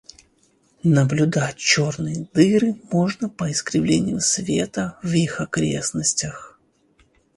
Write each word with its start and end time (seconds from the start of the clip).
Наблюдать 0.97 1.57
черные 1.57 2.27
дыры 2.33 2.75
можно 2.91 3.29
по 3.29 3.51
искривлению 3.51 4.19
света 4.19 4.97
в 5.03 5.11
их 5.13 5.39
окрестностях. 5.39 6.57